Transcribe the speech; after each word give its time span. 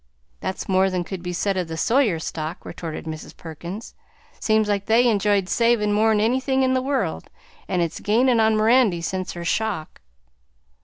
"That's 0.39 0.67
more 0.67 0.89
than 0.89 1.03
could 1.03 1.21
be 1.21 1.31
said 1.31 1.57
of 1.57 1.67
the 1.67 1.77
Sawyer 1.77 2.17
stock," 2.17 2.65
retorted 2.65 3.05
Mrs. 3.05 3.37
Perkins; 3.37 3.93
"seems 4.39 4.67
like 4.67 4.87
they 4.87 5.07
enjoyed 5.07 5.47
savin' 5.47 5.93
more'n 5.93 6.19
anything 6.19 6.63
in 6.63 6.73
the 6.73 6.81
world, 6.81 7.29
and 7.67 7.83
it's 7.83 7.99
gainin' 7.99 8.39
on 8.39 8.55
Mirandy 8.57 9.01
sence 9.03 9.33
her 9.33 9.45
shock." 9.45 10.01